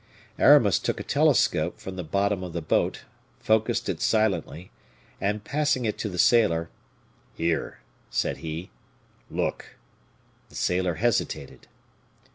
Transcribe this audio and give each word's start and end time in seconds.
Aramis 0.39 0.79
took 0.79 0.99
a 0.99 1.03
telescope 1.03 1.79
from 1.79 1.95
the 1.95 2.03
bottom 2.03 2.43
of 2.43 2.53
the 2.53 2.61
boat, 2.63 3.01
focussed 3.39 3.87
it 3.87 4.01
silently, 4.01 4.71
and 5.21 5.43
passing 5.43 5.85
it 5.85 5.99
to 5.99 6.09
the 6.09 6.17
sailor, 6.17 6.71
"Here," 7.37 7.81
said 8.09 8.37
he, 8.37 8.71
"look!" 9.29 9.75
The 10.49 10.55
sailor 10.55 10.95
hesitated. 10.95 11.67